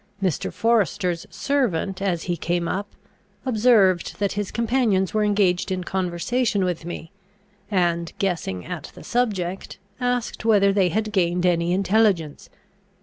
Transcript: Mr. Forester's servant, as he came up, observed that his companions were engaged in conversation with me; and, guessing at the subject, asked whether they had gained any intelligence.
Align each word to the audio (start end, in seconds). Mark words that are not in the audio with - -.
Mr. 0.19 0.51
Forester's 0.51 1.27
servant, 1.29 2.01
as 2.01 2.23
he 2.23 2.35
came 2.35 2.67
up, 2.67 2.87
observed 3.45 4.17
that 4.17 4.31
his 4.31 4.49
companions 4.49 5.13
were 5.13 5.23
engaged 5.23 5.71
in 5.71 5.83
conversation 5.83 6.65
with 6.65 6.85
me; 6.85 7.11
and, 7.69 8.11
guessing 8.17 8.65
at 8.65 8.91
the 8.95 9.03
subject, 9.03 9.77
asked 9.99 10.43
whether 10.43 10.73
they 10.73 10.89
had 10.89 11.11
gained 11.11 11.45
any 11.45 11.71
intelligence. 11.71 12.49